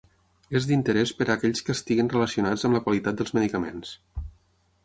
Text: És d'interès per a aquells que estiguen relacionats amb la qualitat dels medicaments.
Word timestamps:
És 0.59 0.63
d'interès 0.69 1.11
per 1.19 1.27
a 1.27 1.35
aquells 1.35 1.61
que 1.67 1.75
estiguen 1.79 2.11
relacionats 2.15 2.67
amb 2.71 2.79
la 2.79 2.83
qualitat 2.89 3.21
dels 3.21 3.37
medicaments. 3.41 3.97